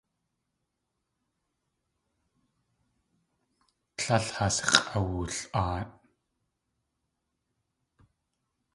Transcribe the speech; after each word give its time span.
Tlél 3.97 4.25
has 4.37 4.57
x̲ʼawul.aat. 4.73 5.89